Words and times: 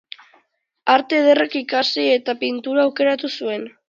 Arte 0.93 1.19
ederrak 1.23 1.57
ikasi 1.59 2.05
eta 2.13 2.35
pintura 2.45 2.87
aukeratu 2.89 3.31
zuen. 3.41 3.69